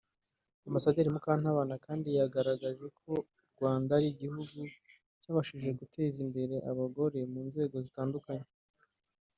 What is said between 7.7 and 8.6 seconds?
zitandukanye